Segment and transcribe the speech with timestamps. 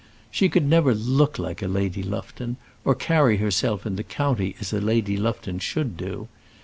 [0.31, 4.73] She could never look like a Lady Lufton, or carry herself in the county as
[4.73, 6.27] a Lady Lufton should do.